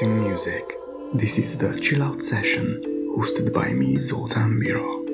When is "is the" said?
1.38-1.78